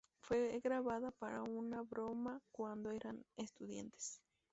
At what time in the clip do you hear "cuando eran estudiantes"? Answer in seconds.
2.51-4.19